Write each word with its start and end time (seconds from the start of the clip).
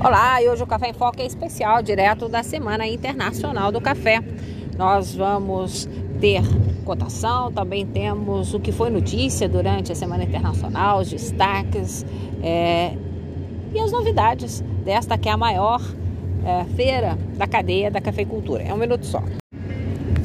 Olá, 0.00 0.40
e 0.40 0.48
hoje 0.48 0.62
o 0.62 0.66
Café 0.66 0.90
em 0.90 0.92
Foco 0.92 1.20
é 1.20 1.26
especial, 1.26 1.82
direto 1.82 2.28
da 2.28 2.44
Semana 2.44 2.86
Internacional 2.86 3.72
do 3.72 3.80
Café. 3.80 4.22
Nós 4.76 5.12
vamos 5.12 5.88
ter 6.20 6.40
cotação, 6.84 7.50
também 7.50 7.84
temos 7.84 8.54
o 8.54 8.60
que 8.60 8.70
foi 8.70 8.90
notícia 8.90 9.48
durante 9.48 9.90
a 9.90 9.96
Semana 9.96 10.22
Internacional, 10.22 11.00
os 11.00 11.10
destaques 11.10 12.06
é, 12.40 12.96
e 13.74 13.80
as 13.80 13.90
novidades 13.90 14.60
desta 14.84 15.18
que 15.18 15.28
é 15.28 15.32
a 15.32 15.36
maior 15.36 15.82
é, 16.44 16.64
feira 16.76 17.18
da 17.36 17.48
cadeia 17.48 17.90
da 17.90 18.00
cafeicultura. 18.00 18.62
É 18.62 18.72
um 18.72 18.78
minuto 18.78 19.04
só. 19.04 19.20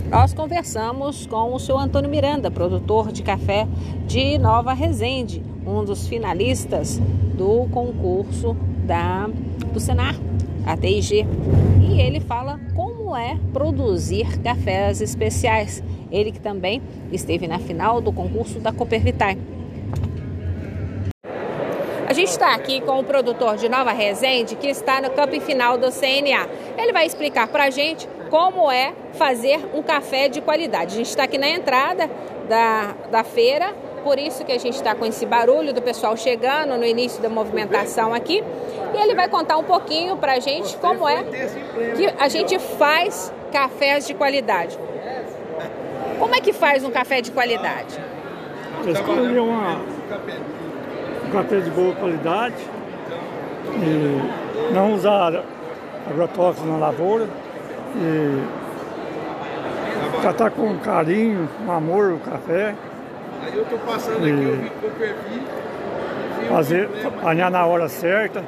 Nós 0.08 0.36
conversamos 0.36 1.26
com 1.26 1.52
o 1.52 1.58
seu 1.58 1.80
Antônio 1.80 2.12
Miranda, 2.12 2.52
produtor 2.52 3.12
de 3.12 3.24
café 3.24 3.68
de 4.06 4.38
Nova 4.38 4.72
Resende, 4.72 5.44
um 5.66 5.84
dos 5.84 6.08
finalistas 6.08 7.02
do 7.36 7.68
concurso 7.72 8.56
da, 8.84 9.28
do 9.72 9.80
Senar, 9.80 10.16
a 10.66 10.78
TIG. 10.78 11.26
E 11.82 12.02
ele 12.02 12.20
fala 12.20 12.60
como 12.76 13.16
é 13.16 13.38
produzir 13.52 14.40
cafés 14.40 15.02
especiais. 15.02 15.84
Ele 16.12 16.32
que 16.32 16.40
também 16.40 16.82
esteve 17.12 17.48
na 17.48 17.60
final 17.60 18.00
do 18.02 18.12
concurso 18.12 18.60
da 18.60 18.72
Cooper 18.72 19.02
Vitae. 19.02 19.38
A 22.08 22.14
gente 22.14 22.30
está 22.30 22.54
aqui 22.54 22.80
com 22.82 23.00
o 23.00 23.04
produtor 23.04 23.56
de 23.56 23.68
Nova 23.68 23.92
Resende 23.92 24.56
que 24.56 24.68
está 24.68 25.02
no 25.02 25.10
campo 25.10 25.40
final 25.42 25.78
do 25.78 25.92
CNA. 25.92 26.48
Ele 26.78 26.94
vai 26.94 27.08
explicar 27.08 27.48
para 27.48 27.64
a 27.64 27.70
gente 27.72 28.08
como 28.30 28.72
é 28.72 28.94
fazer 29.14 29.60
um 29.74 29.82
café 29.82 30.28
de 30.28 30.40
qualidade. 30.40 30.94
A 30.94 30.98
gente 30.98 31.10
está 31.10 31.24
aqui 31.24 31.38
na 31.38 31.50
entrada 31.50 32.10
da, 32.48 32.94
da 33.10 33.24
feira 33.24 33.74
por 34.04 34.20
isso 34.20 34.44
que 34.44 34.52
a 34.52 34.60
gente 34.60 34.76
está 34.76 34.94
com 34.94 35.06
esse 35.06 35.26
barulho 35.26 35.74
do 35.74 35.82
pessoal 35.82 36.16
chegando 36.18 36.78
no 36.78 36.86
início 36.86 37.22
da 37.22 37.30
movimentação 37.30 38.14
aqui. 38.14 38.44
E 38.94 39.02
ele 39.02 39.16
vai 39.16 39.28
contar 39.28 39.58
um 39.58 39.64
pouquinho 39.64 40.18
para 40.18 40.34
a 40.34 40.40
gente 40.40 40.78
como 40.78 41.08
é 41.08 41.24
que 41.24 42.14
a 42.20 42.28
gente 42.28 42.60
faz 42.60 43.34
cafés 43.52 44.06
de 44.06 44.14
qualidade. 44.14 44.78
Como 46.20 46.36
é 46.36 46.42
que 46.42 46.54
faz 46.54 46.84
um 46.84 46.92
café 46.92 47.22
de 47.22 47.32
qualidade? 47.32 48.00
Escolher 48.86 49.40
uma, 49.40 49.78
um 49.78 51.32
café 51.32 51.60
de 51.60 51.70
boa 51.72 51.96
qualidade 51.96 52.56
e 53.76 54.74
não 54.74 54.94
usar 54.94 55.44
agrotóxicos 56.10 56.70
na 56.70 56.78
lavoura 56.78 57.28
e 57.96 58.44
tratar 60.22 60.52
com 60.52 60.78
carinho, 60.80 61.50
com 61.66 61.72
amor 61.72 62.14
o 62.14 62.20
café. 62.20 62.76
Aí 63.46 63.58
eu 63.58 63.66
tô 63.66 63.78
passando 63.80 64.18
aqui, 64.18 64.30
eu 64.30 64.56
vi 64.58 64.72
eu 64.82 64.92
perdi. 64.92 65.42
Fazer, 66.50 66.90
apanhar 67.06 67.50
na 67.52 67.66
hora 67.66 67.88
certa, 67.88 68.44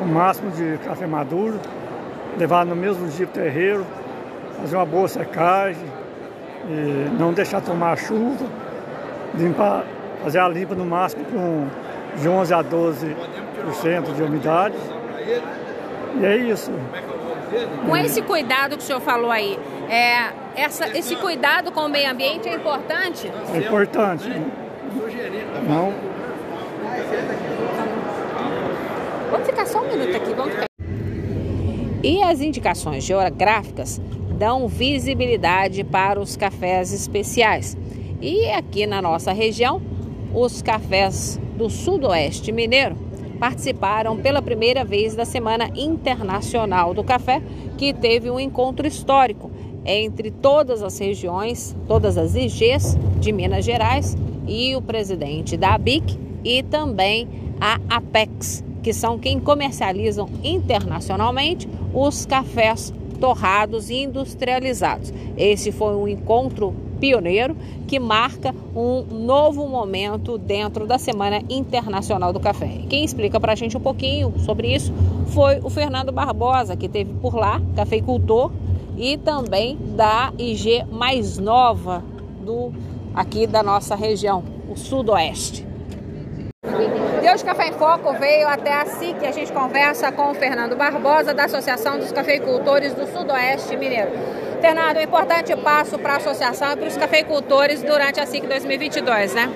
o 0.00 0.04
máximo 0.04 0.50
de 0.50 0.78
café 0.84 1.06
maduro, 1.06 1.58
levar 2.38 2.64
no 2.64 2.76
mesmo 2.76 3.06
dia 3.08 3.26
pro 3.26 3.42
terreiro, 3.42 3.86
fazer 4.60 4.76
uma 4.76 4.86
boa 4.86 5.08
secagem, 5.08 5.86
e 6.68 7.08
não 7.18 7.32
deixar 7.32 7.60
tomar 7.60 7.96
chuva, 7.96 8.46
limpar, 9.34 9.84
fazer 10.22 10.38
a 10.38 10.48
limpa 10.48 10.74
no 10.74 10.84
máximo 10.84 11.24
com 11.24 11.66
de 12.16 12.28
11 12.28 12.54
a 12.54 12.62
12% 12.62 14.14
de 14.14 14.22
umidade. 14.22 14.74
E 16.20 16.24
é 16.24 16.36
isso. 16.36 16.70
Com 17.86 17.96
esse 17.96 18.22
cuidado 18.22 18.76
que 18.76 18.82
o 18.82 18.86
senhor 18.86 19.00
falou 19.00 19.30
aí, 19.30 19.58
é, 19.88 20.41
essa, 20.54 20.88
esse 20.96 21.16
cuidado 21.16 21.72
com 21.72 21.80
o 21.80 21.88
meio 21.88 22.10
ambiente 22.10 22.48
é 22.48 22.54
importante? 22.54 23.30
É 23.54 23.58
importante. 23.58 24.28
Não. 25.68 25.92
Vamos 29.30 29.46
ficar 29.46 29.66
só 29.66 29.82
um 29.82 29.88
minuto 29.88 30.16
aqui, 30.16 30.34
vamos 30.34 30.52
ficar. 30.52 30.66
E 32.02 32.22
as 32.22 32.40
indicações 32.40 33.04
geográficas 33.04 34.00
dão 34.38 34.66
visibilidade 34.66 35.84
para 35.84 36.20
os 36.20 36.36
cafés 36.36 36.92
especiais. 36.92 37.76
E 38.20 38.50
aqui 38.50 38.86
na 38.86 39.00
nossa 39.00 39.32
região, 39.32 39.80
os 40.34 40.62
cafés 40.62 41.38
do 41.56 41.70
Sudoeste 41.70 42.50
Mineiro 42.50 42.96
participaram 43.38 44.16
pela 44.16 44.42
primeira 44.42 44.84
vez 44.84 45.14
da 45.14 45.24
Semana 45.24 45.70
Internacional 45.76 46.92
do 46.92 47.02
Café, 47.04 47.42
que 47.78 47.92
teve 47.92 48.30
um 48.30 48.38
encontro 48.38 48.86
histórico 48.86 49.51
entre 49.84 50.30
todas 50.30 50.82
as 50.82 50.98
regiões, 50.98 51.76
todas 51.86 52.16
as 52.16 52.34
IGs 52.34 52.96
de 53.20 53.32
Minas 53.32 53.64
Gerais 53.64 54.16
e 54.46 54.74
o 54.76 54.82
presidente 54.82 55.56
da 55.56 55.74
ABIC 55.74 56.18
e 56.44 56.62
também 56.62 57.28
a 57.60 57.78
Apex, 57.88 58.64
que 58.82 58.92
são 58.92 59.18
quem 59.18 59.38
comercializam 59.38 60.28
internacionalmente 60.42 61.68
os 61.94 62.26
cafés 62.26 62.92
torrados 63.20 63.88
e 63.88 64.02
industrializados. 64.02 65.12
Esse 65.36 65.70
foi 65.70 65.94
um 65.94 66.08
encontro 66.08 66.74
pioneiro 66.98 67.56
que 67.86 67.98
marca 67.98 68.54
um 68.74 69.02
novo 69.02 69.68
momento 69.68 70.38
dentro 70.38 70.86
da 70.86 70.98
Semana 70.98 71.42
Internacional 71.48 72.32
do 72.32 72.40
Café. 72.40 72.80
Quem 72.88 73.04
explica 73.04 73.38
para 73.38 73.52
a 73.52 73.54
gente 73.56 73.76
um 73.76 73.80
pouquinho 73.80 74.32
sobre 74.38 74.74
isso 74.74 74.92
foi 75.26 75.60
o 75.62 75.70
Fernando 75.70 76.12
Barbosa, 76.12 76.76
que 76.76 76.88
teve 76.88 77.12
por 77.14 77.34
lá, 77.34 77.60
cafeicultor, 77.74 78.50
e 78.96 79.16
também 79.16 79.78
da 79.96 80.32
IG 80.38 80.84
mais 80.90 81.38
nova 81.38 82.02
do 82.40 82.72
aqui 83.14 83.46
da 83.46 83.62
nossa 83.62 83.94
região, 83.94 84.42
o 84.68 84.76
Sudoeste. 84.76 85.66
Deus 87.20 87.42
Café 87.42 87.68
em 87.68 87.72
Foco 87.72 88.12
veio 88.14 88.48
até 88.48 88.72
a 88.74 88.86
SIC, 88.86 89.24
a 89.24 89.32
gente 89.32 89.52
conversa 89.52 90.10
com 90.12 90.30
o 90.30 90.34
Fernando 90.34 90.76
Barbosa, 90.76 91.32
da 91.32 91.44
Associação 91.44 91.98
dos 91.98 92.12
Cafeicultores 92.12 92.94
do 92.94 93.06
Sudoeste 93.06 93.76
Mineiro. 93.76 94.10
Fernando, 94.60 94.98
um 94.98 95.00
importante 95.00 95.56
passo 95.56 95.98
para 95.98 96.14
a 96.14 96.16
associação 96.18 96.72
e 96.72 96.76
para 96.76 96.86
os 96.86 96.96
cafeicultores 96.96 97.82
durante 97.82 98.20
a 98.20 98.26
SIC 98.26 98.46
2022, 98.46 99.34
né? 99.34 99.50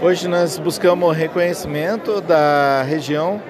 Hoje 0.00 0.26
nós 0.26 0.58
buscamos 0.58 1.14
reconhecimento 1.14 2.20
da 2.22 2.82
região 2.82 3.40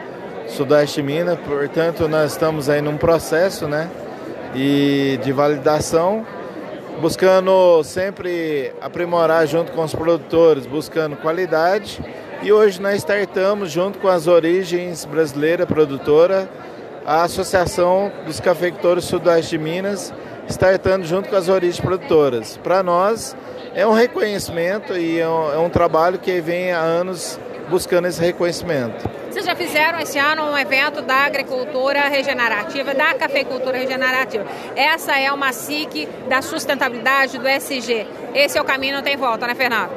Sudoeste 0.48 1.00
Minas, 1.00 1.38
portanto 1.38 2.08
nós 2.08 2.32
estamos 2.32 2.68
aí 2.68 2.82
num 2.82 2.96
processo, 2.96 3.68
né, 3.68 3.88
e 4.54 5.18
de 5.22 5.32
validação, 5.32 6.26
buscando 7.00 7.82
sempre 7.84 8.72
aprimorar 8.80 9.46
junto 9.46 9.72
com 9.72 9.82
os 9.82 9.94
produtores, 9.94 10.66
buscando 10.66 11.16
qualidade. 11.16 12.00
E 12.42 12.52
hoje 12.52 12.80
nós 12.80 12.96
startamos 12.96 13.70
junto 13.70 13.98
com 13.98 14.08
as 14.08 14.26
Origens 14.26 15.04
Brasileira 15.04 15.66
Produtora, 15.66 16.48
a 17.06 17.22
Associação 17.22 18.12
dos 18.26 18.40
Cafeicultores 18.40 19.04
Sudoeste 19.04 19.56
de 19.56 19.62
Minas, 19.62 20.12
startando 20.48 21.04
junto 21.06 21.28
com 21.28 21.36
as 21.36 21.48
origens 21.48 21.80
produtoras. 21.80 22.56
Para 22.56 22.82
nós 22.82 23.36
é 23.74 23.86
um 23.86 23.92
reconhecimento 23.92 24.96
e 24.96 25.18
é 25.18 25.28
um, 25.28 25.52
é 25.52 25.58
um, 25.58 25.70
trabalho 25.70 26.18
que 26.18 26.40
vem 26.40 26.72
há 26.72 26.80
anos 26.80 27.38
buscando 27.68 28.06
esse 28.06 28.20
reconhecimento. 28.20 29.08
Vocês 29.30 29.46
já 29.46 29.56
fizeram 29.56 29.98
esse 30.00 30.18
ano 30.18 30.42
um 30.42 30.58
evento 30.58 31.00
da 31.00 31.24
agricultura 31.24 32.08
regenerativa, 32.08 32.94
da 32.94 33.14
cafeicultura 33.14 33.78
regenerativa. 33.78 34.44
Essa 34.76 35.18
é 35.18 35.32
uma 35.32 35.52
SIC 35.52 36.08
da 36.28 36.42
sustentabilidade 36.42 37.38
do 37.38 37.48
SG. 37.48 38.06
Esse 38.34 38.58
é 38.58 38.60
o 38.60 38.64
caminho, 38.64 38.96
não 38.96 39.02
tem 39.02 39.16
volta, 39.16 39.46
né, 39.46 39.54
Fernando? 39.54 39.90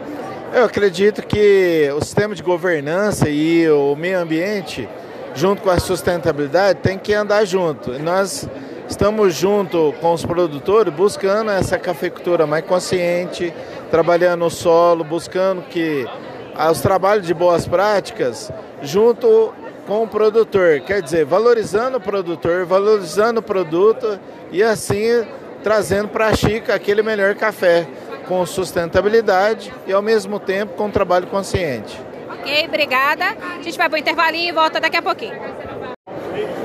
Eu 0.53 0.65
acredito 0.65 1.25
que 1.25 1.89
o 1.97 2.03
sistema 2.03 2.33
de 2.33 2.41
governança 2.41 3.29
e 3.29 3.69
o 3.69 3.95
meio 3.95 4.19
ambiente, 4.19 4.87
junto 5.33 5.61
com 5.61 5.69
a 5.69 5.79
sustentabilidade, 5.79 6.79
tem 6.79 6.97
que 6.97 7.13
andar 7.13 7.43
junto. 7.43 7.99
Nós 7.99 8.47
Estamos 8.87 9.33
junto 9.33 9.93
com 9.99 10.13
os 10.13 10.23
produtores 10.23 10.93
buscando 10.93 11.49
essa 11.49 11.77
cafeicultura 11.77 12.45
mais 12.45 12.63
consciente, 12.65 13.51
trabalhando 13.89 14.45
o 14.45 14.49
solo, 14.49 15.03
buscando 15.03 15.63
que 15.63 16.07
os 16.57 16.81
trabalhos 16.81 17.27
de 17.27 17.33
boas 17.33 17.67
práticas 17.67 18.51
junto 18.81 19.53
com 19.85 20.03
o 20.03 20.07
produtor, 20.07 20.81
quer 20.81 21.01
dizer, 21.01 21.25
valorizando 21.25 21.97
o 21.97 22.01
produtor, 22.01 22.65
valorizando 22.65 23.39
o 23.39 23.43
produto 23.43 24.19
e 24.51 24.63
assim 24.63 25.25
trazendo 25.63 26.07
para 26.09 26.27
a 26.27 26.35
Chica 26.35 26.73
aquele 26.73 27.01
melhor 27.01 27.35
café 27.35 27.87
com 28.27 28.45
sustentabilidade 28.45 29.73
e 29.85 29.93
ao 29.93 30.01
mesmo 30.01 30.39
tempo 30.39 30.73
com 30.73 30.89
trabalho 30.89 31.27
consciente. 31.27 31.99
Ok, 32.29 32.65
obrigada. 32.67 33.25
A 33.57 33.61
gente 33.61 33.77
vai 33.77 33.89
para 33.89 33.95
o 33.95 33.99
intervalinho 33.99 34.49
e 34.49 34.51
volta 34.51 34.79
daqui 34.79 34.97
a 34.97 35.01
pouquinho. 35.01 35.54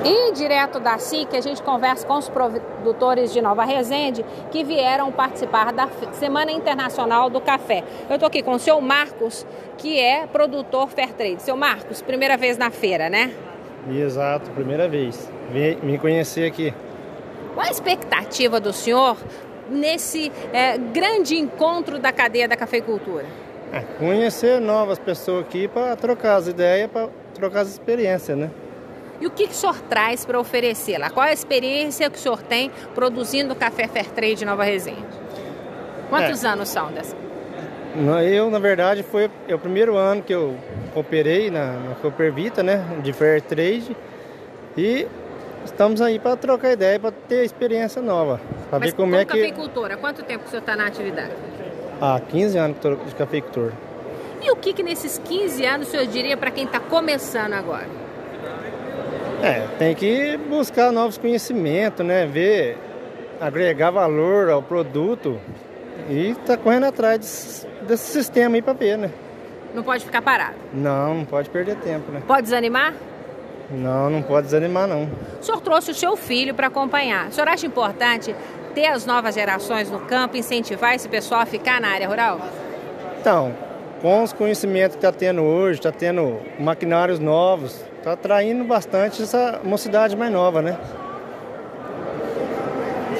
E 0.02 0.32
direto 0.32 0.80
da 0.80 0.96
SIC, 0.96 1.36
a 1.36 1.42
gente 1.42 1.62
conversa 1.62 2.06
com 2.06 2.16
os 2.16 2.26
produtores 2.26 3.34
de 3.34 3.42
Nova 3.42 3.64
Resende 3.64 4.24
que 4.50 4.64
vieram 4.64 5.12
participar 5.12 5.74
da 5.74 5.88
Semana 6.12 6.50
Internacional 6.50 7.28
do 7.28 7.38
Café. 7.38 7.84
Eu 8.08 8.14
estou 8.14 8.26
aqui 8.26 8.42
com 8.42 8.52
o 8.52 8.58
seu 8.58 8.80
Marcos, 8.80 9.46
que 9.76 10.00
é 10.00 10.26
produtor 10.26 10.88
Fairtrade. 10.88 11.42
Seu 11.42 11.54
Marcos, 11.54 12.00
primeira 12.00 12.38
vez 12.38 12.56
na 12.56 12.70
feira, 12.70 13.10
né? 13.10 13.30
Exato, 13.90 14.50
primeira 14.52 14.88
vez. 14.88 15.30
Vim 15.50 15.76
me 15.82 15.98
conhecer 15.98 16.46
aqui. 16.46 16.72
Qual 17.52 17.66
a 17.66 17.70
expectativa 17.70 18.58
do 18.58 18.72
senhor 18.72 19.18
nesse 19.68 20.32
é, 20.50 20.78
grande 20.78 21.36
encontro 21.36 21.98
da 21.98 22.10
cadeia 22.10 22.48
da 22.48 22.56
cafeicultura? 22.56 23.26
É, 23.70 23.80
conhecer 23.98 24.62
novas 24.62 24.98
pessoas 24.98 25.44
aqui 25.44 25.68
para 25.68 25.94
trocar 25.94 26.36
as 26.36 26.48
ideias, 26.48 26.90
para 26.90 27.10
trocar 27.34 27.60
as 27.60 27.68
experiências, 27.68 28.36
né? 28.36 28.50
E 29.20 29.26
o 29.26 29.30
que, 29.30 29.46
que 29.46 29.52
o 29.52 29.56
senhor 29.56 29.78
traz 29.82 30.24
para 30.24 30.40
oferecer 30.40 30.96
lá? 30.96 31.10
Qual 31.10 31.26
a 31.26 31.32
experiência 31.32 32.08
que 32.08 32.16
o 32.16 32.20
senhor 32.20 32.42
tem 32.42 32.70
produzindo 32.94 33.54
café 33.54 33.86
Fairtrade 33.86 34.44
Nova 34.44 34.64
Resende? 34.64 35.04
Quantos 36.08 36.42
é. 36.42 36.48
anos 36.48 36.68
são 36.68 36.90
dessa? 36.90 37.14
Eu, 38.24 38.50
na 38.50 38.58
verdade, 38.58 39.02
foi 39.02 39.30
é 39.46 39.54
o 39.54 39.58
primeiro 39.58 39.96
ano 39.96 40.22
que 40.22 40.32
eu 40.32 40.56
operei 40.94 41.50
na, 41.50 41.72
na 41.72 41.94
Coopervita, 41.96 42.62
né, 42.62 42.82
de 43.02 43.12
Fairtrade. 43.12 43.96
E 44.76 45.06
estamos 45.64 46.00
aí 46.00 46.18
para 46.18 46.36
trocar 46.36 46.72
ideia, 46.72 46.98
para 46.98 47.10
ter 47.10 47.44
experiência 47.44 48.00
nova. 48.00 48.40
Para 48.70 48.78
ver 48.78 48.92
como, 48.92 49.08
como 49.08 49.16
é 49.16 49.24
que. 49.24 49.32
cafeicultor, 49.32 49.90
há 49.92 49.96
quanto 49.96 50.22
tempo 50.22 50.46
o 50.46 50.48
senhor 50.48 50.60
está 50.60 50.76
na 50.76 50.86
atividade? 50.86 51.32
Há 52.00 52.20
15 52.20 52.56
anos 52.58 52.76
de 53.06 53.14
cafeicultor. 53.14 53.72
E 54.40 54.50
o 54.50 54.56
que, 54.56 54.72
que 54.72 54.82
nesses 54.82 55.18
15 55.18 55.66
anos 55.66 55.88
o 55.88 55.90
senhor 55.90 56.06
diria 56.06 56.36
para 56.36 56.50
quem 56.50 56.64
está 56.64 56.80
começando 56.80 57.52
agora? 57.52 57.99
É, 59.42 59.66
tem 59.78 59.94
que 59.94 60.36
buscar 60.36 60.92
novos 60.92 61.16
conhecimentos, 61.16 62.04
né? 62.04 62.26
Ver, 62.26 62.76
agregar 63.40 63.90
valor 63.90 64.50
ao 64.50 64.62
produto 64.62 65.40
e 66.08 66.34
tá 66.46 66.56
correndo 66.56 66.84
atrás 66.84 67.18
desse, 67.18 67.66
desse 67.86 68.12
sistema 68.12 68.56
aí 68.56 68.62
para 68.62 68.74
ver, 68.74 68.98
né? 68.98 69.10
Não 69.74 69.82
pode 69.82 70.04
ficar 70.04 70.20
parado? 70.20 70.56
Não, 70.74 71.14
não 71.14 71.24
pode 71.24 71.48
perder 71.48 71.76
tempo, 71.76 72.10
né? 72.12 72.22
Pode 72.26 72.42
desanimar? 72.42 72.94
Não, 73.70 74.10
não 74.10 74.20
pode 74.20 74.46
desanimar, 74.46 74.86
não. 74.86 75.08
O 75.40 75.44
senhor 75.44 75.60
trouxe 75.60 75.92
o 75.92 75.94
seu 75.94 76.16
filho 76.16 76.54
para 76.54 76.66
acompanhar. 76.66 77.28
O 77.28 77.32
senhor 77.32 77.48
acha 77.48 77.66
importante 77.66 78.34
ter 78.74 78.86
as 78.86 79.06
novas 79.06 79.34
gerações 79.34 79.90
no 79.90 80.00
campo, 80.00 80.36
incentivar 80.36 80.94
esse 80.94 81.08
pessoal 81.08 81.40
a 81.40 81.46
ficar 81.46 81.80
na 81.80 81.88
área 81.88 82.08
rural? 82.08 82.40
Então, 83.20 83.54
com 84.02 84.22
os 84.22 84.32
conhecimentos 84.32 84.96
que 84.96 85.06
está 85.06 85.16
tendo 85.16 85.42
hoje, 85.42 85.78
está 85.78 85.92
tendo 85.92 86.38
maquinários 86.58 87.18
novos, 87.18 87.84
está 88.00 88.12
atraindo 88.12 88.64
bastante 88.64 89.22
essa 89.22 89.60
mocidade 89.62 90.16
mais 90.16 90.32
nova, 90.32 90.62
né? 90.62 90.78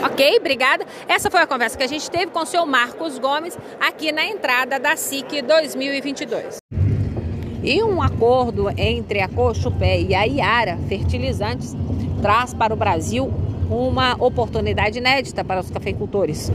Ok, 0.03 0.39
obrigada. 0.39 0.87
Essa 1.07 1.31
foi 1.31 1.41
a 1.41 1.47
conversa 1.47 1.77
que 1.77 1.85
a 1.85 1.87
gente 1.87 2.11
teve 2.11 2.29
com 2.29 2.41
o 2.41 2.47
seu 2.47 2.65
Marcos 2.65 3.19
Gomes 3.19 3.59
aqui 3.79 4.11
na 4.11 4.25
entrada 4.25 4.81
da 4.81 4.97
SIC 4.97 5.43
2022. 5.43 6.57
E 7.63 7.83
um 7.83 8.01
acordo 8.01 8.71
entre 8.71 9.21
a 9.21 9.29
Cochupé 9.29 10.01
e 10.01 10.15
a 10.15 10.25
Iara 10.25 10.79
Fertilizantes 10.89 11.77
traz 12.23 12.55
para 12.55 12.73
o 12.73 12.77
Brasil 12.77 13.31
uma 13.71 14.17
oportunidade 14.19 14.99
inédita 14.99 15.45
para 15.45 15.61
os 15.61 15.71
cafeicultores. 15.71 16.51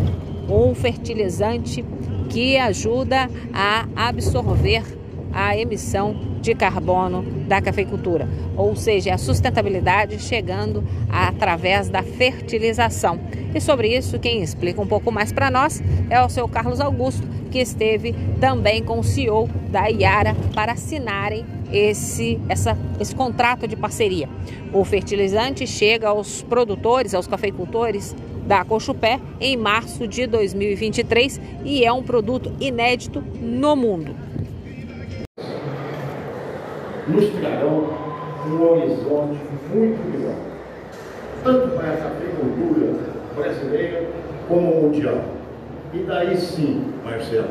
Um 0.49 0.73
fertilizante 0.73 1.85
que 2.29 2.57
ajuda 2.57 3.29
a 3.53 3.85
absorver 3.95 5.04
a 5.35 5.57
emissão 5.57 6.15
de 6.41 6.55
carbono 6.55 7.21
da 7.45 7.61
cafeicultura, 7.61 8.27
ou 8.55 8.73
seja, 8.73 9.13
a 9.13 9.17
sustentabilidade 9.17 10.17
chegando 10.19 10.81
através 11.09 11.89
da 11.89 12.01
fertilização. 12.01 13.19
E 13.53 13.59
sobre 13.59 13.89
isso, 13.95 14.17
quem 14.17 14.41
explica 14.41 14.81
um 14.81 14.87
pouco 14.87 15.11
mais 15.11 15.33
para 15.33 15.51
nós 15.51 15.83
é 16.09 16.23
o 16.23 16.29
seu 16.29 16.47
Carlos 16.47 16.79
Augusto, 16.79 17.27
que 17.51 17.59
esteve 17.59 18.15
também 18.39 18.81
com 18.81 18.99
o 18.99 19.03
CEO 19.03 19.49
da 19.69 19.87
Iara 19.87 20.35
para 20.53 20.71
assinarem 20.71 21.45
esse, 21.71 22.39
essa, 22.47 22.77
esse 22.99 23.13
contrato 23.13 23.67
de 23.67 23.75
parceria. 23.75 24.29
O 24.73 24.85
fertilizante 24.85 25.67
chega 25.67 26.07
aos 26.09 26.41
produtores, 26.43 27.13
aos 27.13 27.27
cafeicultores 27.27 28.15
da 28.45 28.63
Cochupé 28.63 29.19
em 29.39 29.57
março 29.57 30.07
de 30.07 30.27
2023 30.27 31.41
e 31.63 31.83
é 31.83 31.91
um 31.91 32.03
produto 32.03 32.53
inédito 32.59 33.23
no 33.41 33.75
mundo. 33.75 34.15
Nos 37.07 37.29
trarão 37.29 37.89
um 38.47 38.61
horizonte 38.61 39.39
muito 39.73 40.11
melhor, 40.11 40.35
tanto 41.43 41.75
para 41.75 41.93
a 41.93 41.97
cafeicultura 41.97 42.93
brasileira 43.35 44.07
como 44.47 44.81
mundial. 44.81 45.21
E 45.93 45.99
daí 45.99 46.35
sim, 46.35 46.83
Marcelo, 47.03 47.47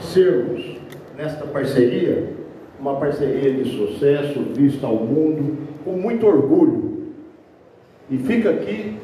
sermos 0.00 0.76
nesta 1.16 1.44
parceria, 1.46 2.32
uma 2.80 2.96
parceria 2.96 3.52
de 3.52 3.70
sucesso, 3.70 4.40
vista 4.54 4.86
ao 4.86 4.96
mundo, 4.96 5.56
com 5.84 5.92
muito 5.92 6.26
orgulho. 6.26 7.12
E 8.10 8.18
fica 8.18 8.50
aqui, 8.50 8.98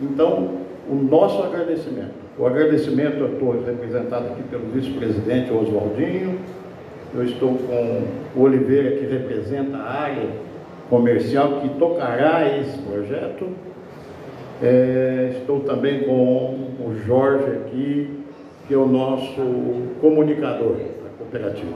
então, 0.00 0.58
o 0.88 0.94
nosso 0.94 1.42
agradecimento. 1.42 2.12
O 2.38 2.46
agradecimento, 2.46 3.18
eu 3.18 3.32
estou 3.32 3.52
representado 3.64 4.26
aqui 4.26 4.42
pelo 4.44 4.66
vice-presidente 4.72 5.52
Oswaldinho, 5.52 6.38
eu 7.14 7.24
estou 7.24 7.54
com 7.56 8.02
o 8.36 8.42
Oliveira, 8.42 8.96
que 8.96 9.06
representa 9.06 9.76
a 9.76 10.02
área 10.02 10.28
comercial, 10.90 11.60
que 11.60 11.68
tocará 11.78 12.58
esse 12.58 12.78
projeto, 12.78 13.48
é, 14.62 15.36
estou 15.38 15.60
também 15.60 16.04
com 16.04 16.68
o 16.80 16.94
Jorge 17.06 17.44
aqui, 17.44 18.10
que 18.66 18.74
é 18.74 18.76
o 18.76 18.86
nosso 18.86 19.40
comunicador 20.00 20.76
da 20.76 21.10
cooperativa. 21.18 21.72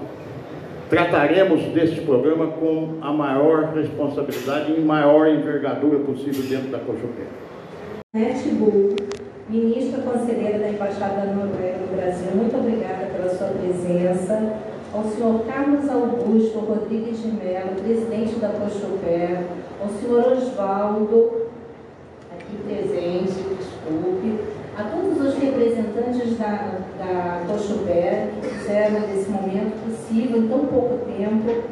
Trataremos 0.88 1.62
deste 1.74 2.00
programa 2.00 2.46
com 2.46 2.94
a 3.02 3.12
maior 3.12 3.74
responsabilidade 3.74 4.72
e 4.72 4.80
maior 4.80 5.28
envergadura 5.28 5.98
possível 5.98 6.42
dentro 6.48 6.70
da 6.70 6.78
Cochupé. 6.78 7.24
Nete 8.14 8.48
Bull, 8.50 8.96
ministra 9.50 10.00
conselheira 10.00 10.58
da 10.58 10.70
Embaixada 10.70 11.26
da 11.26 11.32
Noruega 11.34 11.78
no 11.78 11.94
Brasil, 11.94 12.30
muito 12.34 12.56
obrigada 12.56 13.06
pela 13.06 13.28
sua 13.28 13.48
presença. 13.48 13.67
Ao 14.98 15.04
senhor 15.04 15.44
Carlos 15.46 15.88
Augusto 15.88 16.58
Rodrigues 16.58 17.22
de 17.22 17.28
Mello, 17.28 17.76
presidente 17.80 18.34
da 18.40 18.48
Cochupé, 18.48 19.44
ao 19.80 19.88
senhor 19.90 20.32
Osvaldo 20.32 21.46
aqui 22.32 22.56
presente, 22.66 23.44
desculpe, 23.56 24.40
a 24.76 24.82
todos 24.82 25.24
os 25.24 25.38
representantes 25.38 26.36
da, 26.36 26.80
da 26.98 27.44
Cochupé 27.46 28.30
que 28.42 28.48
fizeram 28.48 29.02
desse 29.02 29.30
momento 29.30 29.84
possível, 29.84 30.38
em 30.38 30.48
tão 30.48 30.66
pouco 30.66 30.98
tempo, 31.06 31.62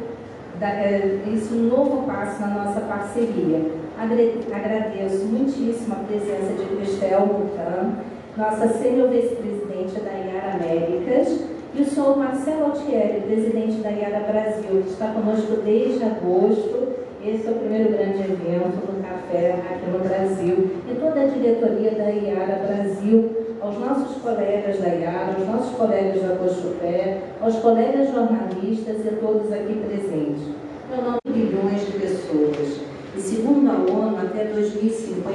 da, 0.57 0.69
é, 0.69 1.19
esse 1.33 1.53
novo 1.53 2.07
passo 2.07 2.39
na 2.39 2.63
nossa 2.63 2.79
parceria. 2.79 3.61
Agradeço 3.99 5.25
muitíssimo 5.25 5.95
a 5.95 6.05
presença 6.05 6.53
de 6.53 6.77
Cristel 6.77 7.25
Butan, 7.25 7.91
nossa 8.37 8.69
sênior 8.69 9.09
vice-presidente 9.09 9.99
da 9.99 10.11
Iara 10.11 10.53
Américas, 10.53 11.56
e 11.77 11.81
o 11.81 11.85
senhor 11.85 12.17
Marcelo 12.17 12.65
Altieri, 12.65 13.21
presidente 13.21 13.77
da 13.81 13.89
Iara 13.89 14.25
Brasil, 14.31 14.81
que 14.83 14.89
está 14.89 15.07
conosco 15.13 15.61
desde 15.63 16.03
agosto 16.03 16.97
esse 17.27 17.45
é 17.45 17.51
o 17.51 17.55
primeiro 17.55 17.91
grande 17.91 18.19
evento 18.19 18.87
do 18.87 19.03
café 19.03 19.55
aqui 19.69 19.89
no 19.91 19.99
Brasil. 19.99 20.69
E 20.89 20.95
toda 20.95 21.19
a 21.19 21.25
diretoria 21.25 21.91
da 21.91 22.09
IARA 22.09 22.65
Brasil, 22.65 23.31
aos 23.59 23.77
nossos 23.79 24.21
colegas 24.21 24.79
da 24.79 24.87
IARA, 24.87 25.35
aos 25.37 25.45
nossos 25.45 25.75
colegas 25.75 26.21
da 26.21 26.35
Cochupé, 26.37 27.17
aos 27.41 27.55
colegas 27.55 28.11
jornalistas 28.11 29.05
e 29.05 29.15
todos 29.19 29.51
aqui 29.51 29.73
presentes. 29.73 30.43
Meu 30.89 31.03
nome 31.03 31.17
é 31.25 31.29
bilhões 31.29 31.85
de 31.85 31.91
pessoas. 31.99 32.79
E 33.17 33.19
segundo 33.19 33.69
a 33.71 33.91
ONU, 33.91 34.17
até 34.17 34.45
2050, 34.45 35.33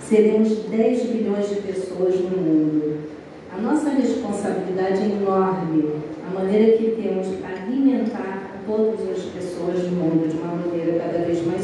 seremos 0.00 0.50
10 0.68 1.02
bilhões 1.06 1.48
de 1.48 1.56
pessoas 1.56 2.20
no 2.20 2.36
mundo. 2.36 3.09
A 3.52 3.60
nossa 3.60 3.90
responsabilidade 3.90 5.02
é 5.02 5.06
enorme, 5.06 5.90
a 6.24 6.32
maneira 6.32 6.76
que 6.76 7.02
temos 7.02 7.26
para 7.40 7.64
alimentar 7.64 8.62
todas 8.64 9.00
as 9.10 9.24
pessoas 9.24 9.80
do 9.80 9.90
mundo 9.90 10.28
de 10.28 10.38
uma 10.38 10.54
maneira 10.54 11.00
cada 11.00 11.24
vez 11.24 11.44
mais 11.44 11.62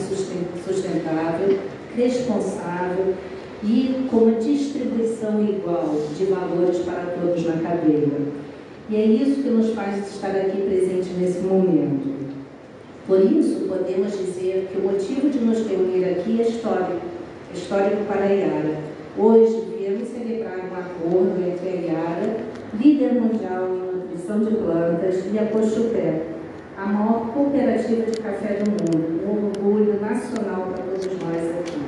sustentável, 0.64 1.58
responsável 1.96 3.14
e 3.62 4.08
com 4.10 4.16
uma 4.16 4.40
distribuição 4.40 5.42
igual 5.44 5.94
de 6.18 6.24
valores 6.24 6.78
para 6.78 7.16
todos 7.20 7.46
na 7.46 7.62
cadeia. 7.62 8.18
E 8.90 8.96
é 8.96 9.04
isso 9.04 9.42
que 9.42 9.48
nos 9.48 9.72
faz 9.72 10.12
estar 10.12 10.30
aqui 10.30 10.62
presente 10.62 11.10
nesse 11.18 11.38
momento. 11.38 12.16
Por 13.06 13.20
isso, 13.20 13.66
podemos 13.68 14.10
dizer 14.18 14.68
que 14.72 14.78
o 14.78 14.82
motivo 14.82 15.30
de 15.30 15.38
nos 15.38 15.64
reunir 15.64 16.04
aqui 16.04 16.40
é 16.40 16.48
histórico, 16.48 17.00
é 17.54 17.56
histórico 17.56 18.04
para 18.08 18.24
a 18.24 18.32
Iara. 18.32 18.80
Hoje, 19.16 19.65
acordo 21.06 21.40
entre 21.40 21.68
a 21.68 21.72
Iara, 21.72 22.36
líder 22.74 23.14
mundial 23.14 23.68
em 23.68 23.96
nutrição 23.96 24.40
de 24.40 24.56
plantas, 24.56 25.24
e 25.32 25.38
a 25.38 25.46
Cochupé, 25.46 26.22
a 26.76 26.86
maior 26.86 27.32
cooperativa 27.32 28.10
de 28.10 28.18
café 28.18 28.58
do 28.58 28.70
mundo, 28.70 29.22
um 29.24 29.46
orgulho 29.46 30.00
nacional 30.00 30.72
para 30.72 30.82
todos 30.82 31.06
nós 31.06 31.58
aqui. 31.60 31.80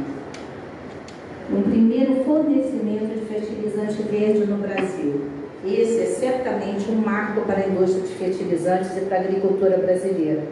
Um 1.53 1.63
primeiro 1.63 2.25
fornecimento 2.25 3.19
de 3.19 3.27
fertilizante 3.27 4.03
verde 4.03 4.47
no 4.47 4.59
Brasil. 4.59 5.23
Esse 5.67 6.01
é 6.01 6.07
certamente 6.07 6.91
um 6.91 6.97
marco 6.97 7.41
para 7.43 7.61
a 7.61 7.67
indústria 7.67 8.03
de 8.03 8.15
fertilizantes 8.15 8.97
e 8.97 9.01
para 9.01 9.19
a 9.19 9.21
agricultura 9.23 9.77
brasileira. 9.79 10.43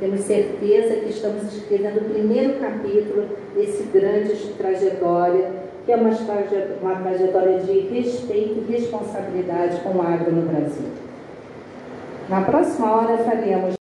Temos 0.00 0.20
certeza 0.20 0.96
que 0.96 1.10
estamos 1.10 1.44
escrevendo 1.54 2.00
o 2.00 2.10
primeiro 2.10 2.58
capítulo 2.58 3.28
desse 3.54 3.84
grande 3.84 4.34
trajetória, 4.58 5.55
que 5.86 5.92
é 5.92 5.96
uma 5.96 6.96
trajetória 6.96 7.60
de 7.60 7.80
respeito 7.88 8.66
e 8.68 8.72
responsabilidade 8.72 9.80
com 9.82 9.90
o 9.90 10.02
agro 10.02 10.32
no 10.32 10.42
Brasil. 10.42 10.88
Na 12.28 12.42
próxima 12.42 12.92
hora 12.92 13.18
faremos 13.18 13.76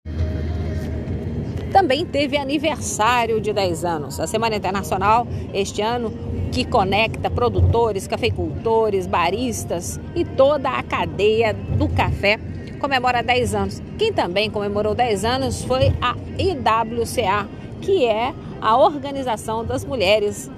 também 1.72 2.06
teve 2.06 2.38
aniversário 2.38 3.40
de 3.40 3.54
10 3.54 3.86
anos. 3.86 4.20
A 4.20 4.28
Semana 4.28 4.56
Internacional, 4.56 5.26
este 5.54 5.82
ano, 5.82 6.12
que 6.52 6.66
conecta 6.66 7.30
produtores, 7.30 8.08
cafeicultores, 8.08 9.08
baristas 9.08 9.98
e 10.14 10.26
toda 10.26 10.70
a 10.70 10.84
cadeia 10.84 11.54
do 11.54 11.88
café, 11.88 12.38
comemora 12.80 13.24
10 13.24 13.56
anos. 13.56 13.82
Quem 13.98 14.12
também 14.12 14.50
comemorou 14.50 14.94
10 14.94 15.24
anos 15.24 15.64
foi 15.64 15.94
a 16.02 16.16
IWCA, 16.38 17.48
que 17.82 18.06
é 18.06 18.34
a 18.60 18.78
Organização 18.78 19.64
das 19.64 19.86
Mulheres 19.86 20.52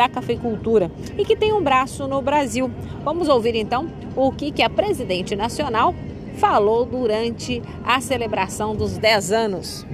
da 0.00 0.08
Cafeicultura 0.08 0.90
e 1.18 1.26
que 1.26 1.36
tem 1.36 1.52
um 1.52 1.62
braço 1.62 2.08
no 2.08 2.22
Brasil. 2.22 2.70
Vamos 3.04 3.28
ouvir 3.28 3.54
então 3.54 3.86
o 4.16 4.32
que, 4.32 4.50
que 4.50 4.62
a 4.62 4.70
presidente 4.70 5.36
nacional 5.36 5.94
falou 6.36 6.86
durante 6.86 7.60
a 7.84 8.00
celebração 8.00 8.74
dos 8.74 8.96
10 8.96 9.30
anos. 9.30 9.86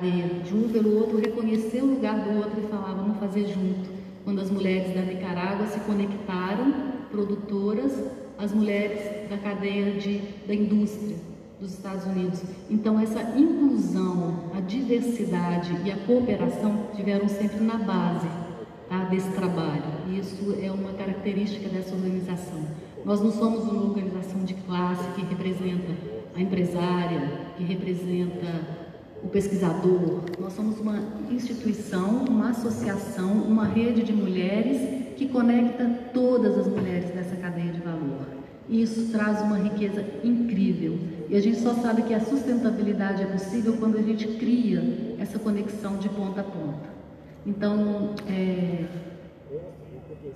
De 0.00 0.54
um 0.54 0.68
pelo 0.68 0.96
outro, 0.96 1.18
reconhecer 1.18 1.82
o 1.82 1.86
lugar 1.86 2.20
do 2.20 2.38
outro 2.38 2.62
e 2.64 2.68
falar, 2.68 2.94
vamos 2.94 3.18
fazer 3.18 3.48
junto. 3.48 3.90
Quando 4.24 4.40
as 4.40 4.48
mulheres 4.48 4.94
da 4.94 5.00
Nicarágua 5.00 5.66
se 5.66 5.80
conectaram, 5.80 6.72
produtoras, 7.10 7.92
as 8.38 8.52
mulheres 8.52 9.28
da 9.28 9.38
cadeia 9.38 9.90
de, 9.98 10.18
da 10.46 10.54
indústria 10.54 11.16
dos 11.60 11.72
Estados 11.72 12.04
Unidos. 12.06 12.42
Então, 12.70 12.98
essa 13.00 13.20
inclusão, 13.36 14.34
a 14.56 14.60
diversidade 14.60 15.76
e 15.84 15.90
a 15.90 15.96
cooperação 16.06 16.86
tiveram 16.94 17.28
sempre 17.28 17.60
na 17.60 17.78
base 17.78 18.41
tá, 18.92 19.04
desse 19.04 19.30
trabalho. 19.30 19.82
Isso 20.12 20.54
é 20.62 20.70
uma 20.70 20.92
característica 20.92 21.68
dessa 21.68 21.94
organização. 21.94 22.62
Nós 23.04 23.20
não 23.20 23.32
somos 23.32 23.64
uma 23.64 23.82
organização 23.82 24.44
de 24.44 24.54
classe 24.54 25.02
que 25.14 25.22
representa 25.22 25.92
a 26.36 26.40
empresária, 26.40 27.40
que 27.56 27.64
representa 27.64 28.82
o 29.24 29.28
pesquisador. 29.28 30.20
Nós 30.38 30.52
somos 30.52 30.78
uma 30.78 30.98
instituição, 31.30 32.24
uma 32.28 32.50
associação, 32.50 33.32
uma 33.32 33.64
rede 33.64 34.02
de 34.02 34.12
mulheres 34.12 35.16
que 35.16 35.28
conecta 35.28 35.84
todas 36.12 36.58
as 36.58 36.66
mulheres 36.66 37.10
dessa 37.10 37.36
cadeia 37.36 37.72
de 37.72 37.80
valor. 37.80 38.26
E 38.68 38.82
isso 38.82 39.10
traz 39.10 39.40
uma 39.42 39.58
riqueza 39.58 40.04
incrível. 40.22 40.98
E 41.28 41.36
a 41.36 41.40
gente 41.40 41.60
só 41.60 41.74
sabe 41.74 42.02
que 42.02 42.14
a 42.14 42.20
sustentabilidade 42.20 43.22
é 43.22 43.26
possível 43.26 43.76
quando 43.78 43.96
a 43.98 44.02
gente 44.02 44.26
cria 44.38 45.16
essa 45.18 45.38
conexão 45.38 45.96
de 45.96 46.08
ponta 46.08 46.40
a 46.40 46.44
ponta. 46.44 47.01
Então, 47.44 48.14
é, 48.28 48.84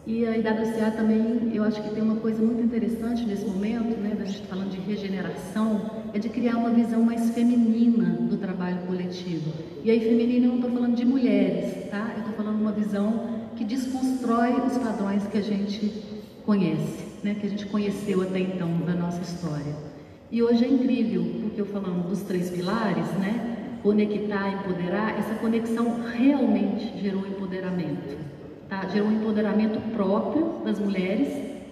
e 0.07 0.25
a 0.25 0.37
IWCA 0.37 0.93
também, 0.97 1.51
eu 1.53 1.65
acho 1.65 1.83
que 1.83 1.91
tem 1.91 2.03
uma 2.03 2.17
coisa 2.17 2.41
muito 2.41 2.63
interessante 2.63 3.25
nesse 3.25 3.45
momento, 3.45 3.99
né, 3.99 4.15
da 4.17 4.25
gente 4.25 4.47
falando 4.47 4.71
de 4.71 4.79
regeneração, 4.79 5.91
é 6.15 6.19
de 6.19 6.29
criar 6.29 6.57
uma 6.57 6.71
visão 6.71 7.03
mais 7.03 7.31
feminina 7.31 8.17
do 8.21 8.37
trabalho 8.37 8.79
coletivo. 8.87 9.53
E 9.83 9.91
aí, 9.91 9.99
feminina, 10.01 10.47
eu 10.47 10.51
não 10.51 10.57
estou 10.57 10.71
falando 10.71 10.95
de 10.95 11.05
mulheres, 11.05 11.91
tá? 11.91 12.13
Eu 12.15 12.21
estou 12.21 12.35
falando 12.35 12.61
uma 12.61 12.73
visão 12.73 13.37
que 13.57 13.65
desconstrói 13.65 14.53
os 14.67 14.79
padrões 14.79 15.27
que 15.27 15.39
a 15.39 15.43
gente 15.43 15.93
conhece, 16.45 17.05
né, 17.25 17.35
que 17.35 17.47
a 17.47 17.51
gente 17.51 17.67
conheceu 17.67 18.23
até 18.23 18.39
então 18.39 18.69
da 18.87 18.95
nossa 18.95 19.21
história. 19.23 19.75
E 20.31 20.43
hoje 20.43 20.65
é 20.65 20.69
incrível, 20.69 21.25
porque 21.43 21.61
eu 21.61 21.67
falando 21.67 22.09
dos 22.09 22.23
três 22.23 22.51
pilares, 22.51 23.07
né, 23.19 23.56
conectar, 23.87 24.49
empoderar, 24.53 25.17
essa 25.17 25.37
conexão 25.37 26.03
realmente 26.13 27.01
gerou 27.01 27.25
empoderamento. 27.25 28.19
Tá? 28.69 28.85
Gerou 28.89 29.13
empoderamento 29.13 29.81
próprio 29.93 30.61
das 30.65 30.81
mulheres 30.81 31.29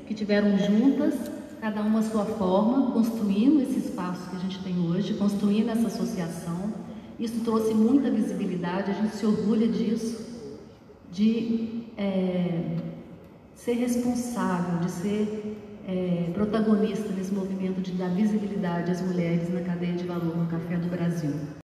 que 0.06 0.14
tiveram 0.14 0.56
juntas, 0.56 1.12
cada 1.60 1.82
uma 1.82 1.98
a 1.98 2.02
sua 2.02 2.24
forma, 2.24 2.92
construindo 2.92 3.62
esse 3.62 3.80
espaço 3.80 4.30
que 4.30 4.36
a 4.36 4.38
gente 4.38 4.62
tem 4.62 4.78
hoje, 4.78 5.14
construindo 5.14 5.70
essa 5.70 5.88
associação. 5.88 6.72
Isso 7.18 7.40
trouxe 7.40 7.74
muita 7.74 8.08
visibilidade, 8.08 8.92
a 8.92 8.94
gente 8.94 9.16
se 9.16 9.26
orgulha 9.26 9.66
disso, 9.66 10.24
de 11.10 11.82
é, 11.98 12.76
ser 13.56 13.72
responsável, 13.72 14.78
de 14.78 14.90
ser 14.90 15.56
é, 15.88 16.30
protagonista 16.32 17.12
nesse 17.12 17.34
movimento 17.34 17.80
de 17.80 17.90
dar 17.90 18.10
visibilidade 18.10 18.92
às 18.92 19.00
mulheres 19.00 19.52
na 19.52 19.62
cadeia 19.62 19.94
de 19.94 20.04
valor 20.04 20.36
no 20.36 20.46
Café 20.46 20.76
do 20.76 20.88
Brasil. 20.88 21.63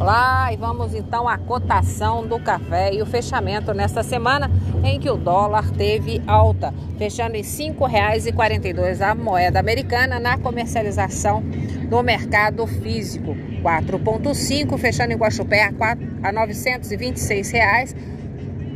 Olá, 0.00 0.50
e 0.50 0.56
vamos 0.56 0.94
então 0.94 1.28
à 1.28 1.36
cotação 1.36 2.26
do 2.26 2.40
café 2.40 2.90
e 2.94 3.02
o 3.02 3.06
fechamento 3.06 3.74
nesta 3.74 4.02
semana 4.02 4.50
em 4.82 4.98
que 4.98 5.10
o 5.10 5.16
dólar 5.18 5.70
teve 5.72 6.22
alta, 6.26 6.72
fechando 6.96 7.36
em 7.36 7.42
R$ 7.42 7.46
5,42 7.46 9.02
a 9.02 9.14
moeda 9.14 9.60
americana 9.60 10.18
na 10.18 10.38
comercialização 10.38 11.42
no 11.90 12.02
mercado 12.02 12.66
físico. 12.66 13.36
4,5 13.62 14.78
fechando 14.78 15.12
em 15.12 15.16
Guaxupé 15.16 15.64
a, 15.64 15.72
4, 15.74 16.08
a 16.22 16.32
926 16.32 17.50
reais, 17.50 17.94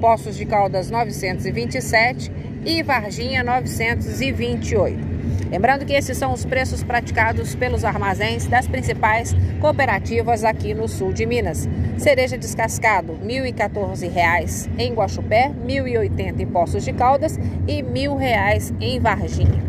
Poços 0.03 0.37
de 0.37 0.45
Caldas 0.45 0.91
927 0.91 2.31
e 2.67 2.83
Varginha 2.83 3.43
928. 3.43 5.14
Lembrando 5.51 5.85
que 5.85 5.93
esses 5.93 6.17
são 6.17 6.33
os 6.33 6.45
preços 6.45 6.83
praticados 6.83 7.55
pelos 7.55 7.85
armazéns 7.85 8.47
das 8.47 8.67
principais 8.67 9.35
cooperativas 9.61 10.45
aqui 10.45 10.75
no 10.75 10.89
sul 10.89 11.13
de 11.13 11.27
Minas. 11.27 11.69
Cereja 11.99 12.37
descascado, 12.37 13.13
R$ 13.13 13.53
1.014 13.53 14.71
em 14.79 14.95
Guaxupé, 14.95 15.49
R$ 15.49 15.55
1.080 15.67 16.41
em 16.41 16.47
Poços 16.47 16.85
de 16.85 16.93
Caldas 16.93 17.37
e 17.69 17.77
R$ 17.77 17.83
1.000 17.83 18.75
em 18.81 19.01
Varginha. 19.01 19.63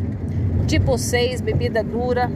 Tipo 0.67 0.97
6, 0.97 1.41
bebida 1.41 1.83
dura, 1.83 2.31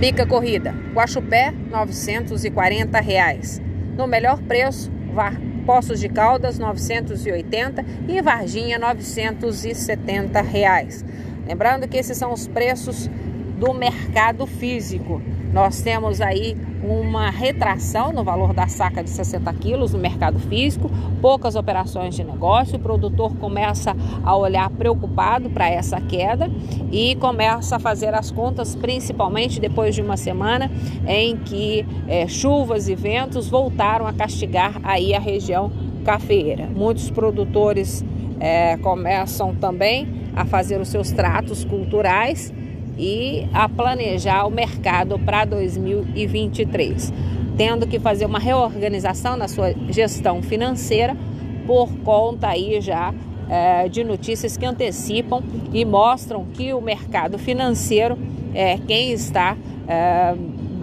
bica 0.00 0.26
corrida, 0.26 0.74
Guaxupé, 0.92 1.52
940 1.70 3.00
reais. 3.00 3.62
No 3.96 4.06
melhor 4.06 4.40
preço, 4.42 4.90
Var... 5.12 5.40
Poços 5.64 5.98
de 5.98 6.10
Caldas, 6.10 6.58
980 6.58 7.84
e 8.06 8.20
Varginha, 8.20 8.78
970 8.78 10.42
reais. 10.42 11.02
Lembrando 11.46 11.88
que 11.88 11.96
esses 11.96 12.16
são 12.16 12.32
os 12.32 12.46
preços 12.46 13.08
do 13.58 13.72
mercado 13.72 14.46
físico. 14.46 15.22
Nós 15.52 15.80
temos 15.80 16.20
aí 16.20 16.56
uma 16.82 17.30
retração 17.30 18.12
no 18.12 18.24
valor 18.24 18.52
da 18.52 18.66
saca 18.66 19.02
de 19.02 19.08
60 19.08 19.52
quilos 19.54 19.92
no 19.92 19.98
mercado 19.98 20.38
físico, 20.38 20.90
poucas 21.20 21.54
operações 21.54 22.14
de 22.14 22.24
negócio, 22.24 22.76
o 22.76 22.80
produtor 22.80 23.34
começa 23.36 23.96
a 24.22 24.36
olhar 24.36 24.68
preocupado 24.70 25.48
para 25.48 25.70
essa 25.70 26.00
queda 26.00 26.50
e 26.90 27.14
começa 27.16 27.76
a 27.76 27.78
fazer 27.78 28.12
as 28.12 28.30
contas, 28.30 28.74
principalmente 28.74 29.60
depois 29.60 29.94
de 29.94 30.02
uma 30.02 30.16
semana 30.16 30.70
em 31.06 31.36
que 31.36 31.86
é, 32.08 32.26
chuvas 32.26 32.88
e 32.88 32.94
ventos 32.94 33.48
voltaram 33.48 34.06
a 34.06 34.12
castigar 34.12 34.80
aí 34.82 35.14
a 35.14 35.20
região 35.20 35.70
cafeeira. 36.04 36.66
Muitos 36.66 37.10
produtores 37.10 38.04
é, 38.40 38.76
começam 38.78 39.54
também 39.54 40.23
a 40.34 40.44
fazer 40.44 40.80
os 40.80 40.88
seus 40.88 41.10
tratos 41.10 41.64
culturais 41.64 42.52
e 42.98 43.46
a 43.52 43.68
planejar 43.68 44.46
o 44.46 44.50
mercado 44.50 45.18
para 45.18 45.44
2023, 45.44 47.12
tendo 47.56 47.86
que 47.86 47.98
fazer 47.98 48.26
uma 48.26 48.38
reorganização 48.38 49.36
na 49.36 49.48
sua 49.48 49.74
gestão 49.90 50.42
financeira 50.42 51.16
por 51.66 51.90
conta 52.04 52.48
aí 52.48 52.80
já 52.80 53.12
é, 53.48 53.88
de 53.88 54.04
notícias 54.04 54.56
que 54.56 54.64
antecipam 54.64 55.42
e 55.72 55.84
mostram 55.84 56.44
que 56.54 56.72
o 56.72 56.80
mercado 56.80 57.38
financeiro 57.38 58.18
é 58.54 58.78
quem 58.78 59.12
está 59.12 59.56
é, 59.88 60.34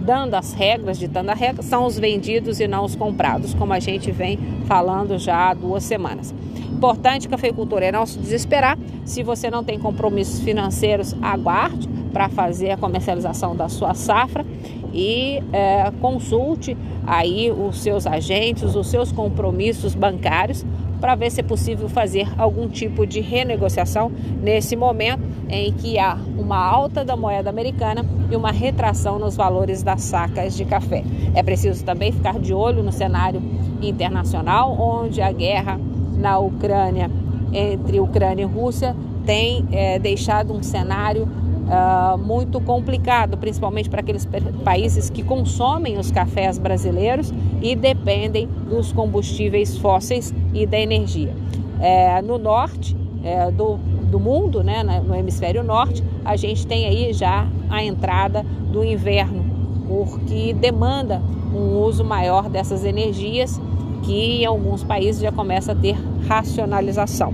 dando 0.04 0.34
as 0.34 0.52
regras, 0.52 0.98
ditando 0.98 1.30
a 1.30 1.34
regra, 1.34 1.62
são 1.62 1.86
os 1.86 1.98
vendidos 1.98 2.60
e 2.60 2.66
não 2.66 2.84
os 2.84 2.96
comprados, 2.96 3.54
como 3.54 3.72
a 3.72 3.80
gente 3.80 4.10
vem 4.10 4.38
falando 4.66 5.18
já 5.18 5.50
há 5.50 5.54
duas 5.54 5.84
semanas. 5.84 6.34
Importante, 6.82 7.28
cafeicultor, 7.28 7.80
é 7.80 7.92
não 7.92 8.04
se 8.04 8.18
desesperar. 8.18 8.76
Se 9.04 9.22
você 9.22 9.48
não 9.48 9.62
tem 9.62 9.78
compromissos 9.78 10.40
financeiros, 10.40 11.14
aguarde 11.22 11.88
para 12.12 12.28
fazer 12.28 12.72
a 12.72 12.76
comercialização 12.76 13.54
da 13.54 13.68
sua 13.68 13.94
safra 13.94 14.44
e 14.92 15.40
é, 15.52 15.92
consulte 16.00 16.76
aí 17.06 17.52
os 17.52 17.80
seus 17.80 18.04
agentes, 18.04 18.74
os 18.74 18.88
seus 18.88 19.12
compromissos 19.12 19.94
bancários 19.94 20.66
para 21.00 21.14
ver 21.14 21.30
se 21.30 21.38
é 21.38 21.44
possível 21.44 21.88
fazer 21.88 22.26
algum 22.36 22.68
tipo 22.68 23.06
de 23.06 23.20
renegociação 23.20 24.10
nesse 24.42 24.74
momento 24.74 25.22
em 25.48 25.72
que 25.72 26.00
há 26.00 26.18
uma 26.36 26.58
alta 26.58 27.04
da 27.04 27.16
moeda 27.16 27.48
americana 27.48 28.04
e 28.28 28.34
uma 28.34 28.50
retração 28.50 29.20
nos 29.20 29.36
valores 29.36 29.84
das 29.84 30.02
sacas 30.02 30.56
de 30.56 30.64
café. 30.64 31.04
É 31.32 31.44
preciso 31.44 31.84
também 31.84 32.10
ficar 32.10 32.40
de 32.40 32.52
olho 32.52 32.82
no 32.82 32.90
cenário 32.90 33.40
internacional, 33.80 34.76
onde 34.80 35.22
a 35.22 35.30
guerra 35.30 35.78
na 36.22 36.38
Ucrânia, 36.38 37.10
entre 37.52 38.00
Ucrânia 38.00 38.44
e 38.44 38.46
Rússia, 38.46 38.96
tem 39.26 39.66
é, 39.70 39.98
deixado 39.98 40.54
um 40.54 40.62
cenário 40.62 41.24
uh, 41.24 42.18
muito 42.18 42.60
complicado, 42.60 43.36
principalmente 43.36 43.90
para 43.90 44.00
aqueles 44.00 44.26
países 44.64 45.10
que 45.10 45.22
consomem 45.22 45.98
os 45.98 46.10
cafés 46.10 46.58
brasileiros 46.58 47.32
e 47.60 47.74
dependem 47.74 48.48
dos 48.68 48.92
combustíveis 48.92 49.76
fósseis 49.76 50.32
e 50.54 50.66
da 50.66 50.78
energia. 50.78 51.34
É, 51.80 52.22
no 52.22 52.38
norte 52.38 52.96
é, 53.24 53.50
do, 53.50 53.76
do 54.10 54.20
mundo, 54.20 54.62
né, 54.62 54.82
no 54.82 55.14
hemisfério 55.14 55.62
norte, 55.62 56.02
a 56.24 56.36
gente 56.36 56.66
tem 56.66 56.86
aí 56.86 57.12
já 57.12 57.46
a 57.68 57.82
entrada 57.82 58.44
do 58.70 58.84
inverno. 58.84 59.44
porque 59.88 60.54
demanda 60.54 61.20
um 61.54 61.78
uso 61.80 62.02
maior 62.04 62.48
dessas 62.48 62.84
energias 62.84 63.60
que 64.02 64.42
em 64.42 64.46
alguns 64.46 64.82
países 64.82 65.20
já 65.20 65.30
começa 65.30 65.72
a 65.72 65.74
ter 65.74 65.96
racionalização, 66.28 67.32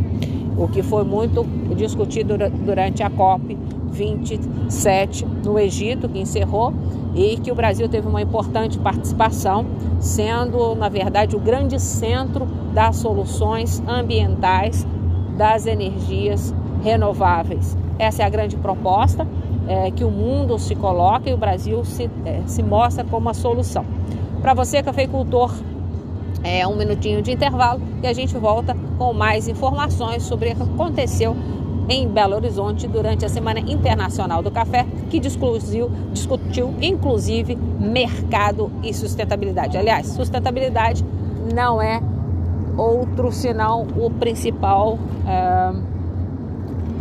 o 0.56 0.68
que 0.68 0.82
foi 0.82 1.04
muito 1.04 1.44
discutido 1.76 2.36
durante 2.64 3.02
a 3.02 3.10
COP 3.10 3.56
27 3.90 5.24
no 5.44 5.58
Egito, 5.58 6.08
que 6.08 6.20
encerrou, 6.20 6.72
e 7.14 7.36
que 7.38 7.50
o 7.50 7.54
Brasil 7.54 7.88
teve 7.88 8.06
uma 8.06 8.22
importante 8.22 8.78
participação, 8.78 9.66
sendo, 9.98 10.74
na 10.74 10.88
verdade, 10.88 11.34
o 11.34 11.40
grande 11.40 11.80
centro 11.80 12.46
das 12.72 12.96
soluções 12.96 13.82
ambientais 13.88 14.86
das 15.36 15.66
energias 15.66 16.54
renováveis. 16.82 17.76
Essa 17.98 18.22
é 18.22 18.26
a 18.26 18.28
grande 18.28 18.56
proposta, 18.56 19.26
é, 19.66 19.90
que 19.90 20.04
o 20.04 20.10
mundo 20.10 20.58
se 20.58 20.74
coloca 20.74 21.28
e 21.28 21.34
o 21.34 21.36
Brasil 21.36 21.84
se, 21.84 22.10
é, 22.24 22.42
se 22.46 22.62
mostra 22.62 23.04
como 23.04 23.28
a 23.28 23.34
solução. 23.34 23.84
Para 24.40 24.54
você, 24.54 24.82
cafeicultor, 24.82 25.52
é 26.48 26.66
um 26.66 26.76
minutinho 26.76 27.20
de 27.20 27.32
intervalo 27.32 27.80
e 28.02 28.06
a 28.06 28.12
gente 28.12 28.36
volta 28.36 28.76
com 28.96 29.12
mais 29.12 29.48
informações 29.48 30.22
sobre 30.22 30.52
o 30.52 30.56
que 30.56 30.62
aconteceu 30.62 31.36
em 31.88 32.06
Belo 32.06 32.34
Horizonte 32.34 32.86
durante 32.86 33.24
a 33.24 33.28
Semana 33.28 33.60
Internacional 33.60 34.42
do 34.42 34.50
Café, 34.50 34.86
que 35.10 35.18
discutiu, 35.18 35.90
discutiu 36.12 36.74
inclusive 36.80 37.56
mercado 37.56 38.70
e 38.82 38.92
sustentabilidade. 38.92 39.76
Aliás, 39.76 40.06
sustentabilidade 40.08 41.04
não 41.54 41.80
é 41.80 42.02
outro 42.76 43.32
senão 43.32 43.86
o 43.96 44.10
principal, 44.10 44.98
é, 45.26 45.72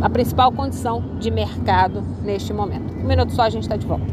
a 0.00 0.10
principal 0.10 0.50
condição 0.52 1.02
de 1.18 1.30
mercado 1.30 2.02
neste 2.22 2.52
momento. 2.52 2.94
Um 2.94 3.06
minuto 3.06 3.32
só, 3.32 3.42
a 3.42 3.50
gente 3.50 3.64
está 3.64 3.76
de 3.76 3.86
volta. 3.86 4.06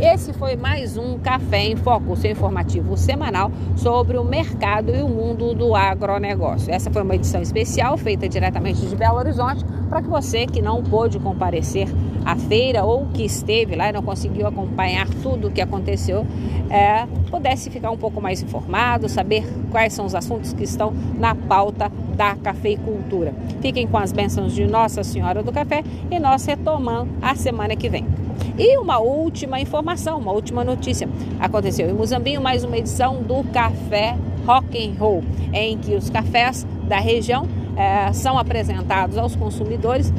Esse 0.00 0.32
foi 0.32 0.56
mais 0.56 0.96
um 0.96 1.18
Café 1.18 1.60
em 1.66 1.76
Foco, 1.76 2.16
seu 2.16 2.30
informativo 2.30 2.96
semanal 2.96 3.52
sobre 3.76 4.16
o 4.16 4.24
mercado 4.24 4.96
e 4.96 5.02
o 5.02 5.08
mundo 5.08 5.54
do 5.54 5.74
agronegócio. 5.74 6.72
Essa 6.72 6.90
foi 6.90 7.02
uma 7.02 7.14
edição 7.14 7.42
especial 7.42 7.98
feita 7.98 8.26
diretamente 8.26 8.80
de 8.86 8.96
Belo 8.96 9.18
Horizonte 9.18 9.62
para 9.90 10.00
que 10.00 10.08
você 10.08 10.46
que 10.46 10.62
não 10.62 10.82
pôde 10.82 11.18
comparecer 11.18 11.86
à 12.24 12.34
feira 12.34 12.82
ou 12.82 13.08
que 13.08 13.22
esteve 13.24 13.76
lá 13.76 13.90
e 13.90 13.92
não 13.92 14.02
conseguiu 14.02 14.46
acompanhar 14.46 15.06
tudo 15.22 15.48
o 15.48 15.50
que 15.50 15.60
aconteceu, 15.60 16.26
é, 16.70 17.06
pudesse 17.30 17.68
ficar 17.68 17.90
um 17.90 17.98
pouco 17.98 18.22
mais 18.22 18.42
informado, 18.42 19.06
saber 19.06 19.46
quais 19.70 19.92
são 19.92 20.06
os 20.06 20.14
assuntos 20.14 20.54
que 20.54 20.64
estão 20.64 20.94
na 21.18 21.34
pauta 21.34 21.92
da 22.16 22.34
cafeicultura. 22.36 23.34
Fiquem 23.60 23.86
com 23.86 23.98
as 23.98 24.12
bênçãos 24.12 24.54
de 24.54 24.66
Nossa 24.66 25.04
Senhora 25.04 25.42
do 25.42 25.52
Café 25.52 25.84
e 26.10 26.18
nós 26.18 26.46
retomamos 26.46 27.12
a 27.20 27.34
semana 27.34 27.76
que 27.76 27.90
vem. 27.90 28.19
E 28.58 28.76
uma 28.78 28.98
última 28.98 29.60
informação, 29.60 30.18
uma 30.18 30.32
última 30.32 30.64
notícia. 30.64 31.08
Aconteceu 31.38 31.88
em 31.88 31.92
Muzambinho 31.92 32.40
mais 32.40 32.64
uma 32.64 32.76
edição 32.76 33.22
do 33.22 33.42
Café 33.52 34.16
Rock 34.46 34.78
and 34.78 34.98
Roll, 34.98 35.22
em 35.52 35.78
que 35.78 35.94
os 35.94 36.10
cafés 36.10 36.66
da 36.88 36.98
região 36.98 37.46
é, 37.76 38.12
são 38.12 38.38
apresentados 38.38 39.16
aos 39.16 39.36
consumidores 39.36 40.12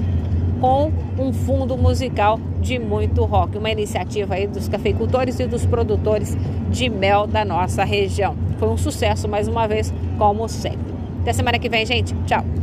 com 0.60 0.92
um 1.18 1.34
fundo 1.34 1.76
musical 1.76 2.40
de 2.62 2.78
muito 2.78 3.26
rock, 3.26 3.58
uma 3.58 3.72
iniciativa 3.72 4.36
aí 4.36 4.46
dos 4.46 4.70
cafeicultores 4.70 5.40
e 5.40 5.48
dos 5.48 5.66
produtores 5.66 6.38
de 6.70 6.88
mel 6.88 7.26
da 7.26 7.44
nossa 7.44 7.84
região. 7.84 8.36
Foi 8.60 8.70
um 8.70 8.78
sucesso 8.78 9.28
mais 9.28 9.48
uma 9.48 9.68
vez, 9.68 9.92
como 10.20 10.48
sempre. 10.48 10.94
Até 11.22 11.34
semana 11.34 11.58
que 11.58 11.68
vem, 11.68 11.86
gente. 11.86 12.16
Tchau. 12.26 12.61